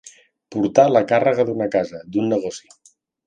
[0.55, 2.73] Portar la càrrega d'una casa, d'un negoci.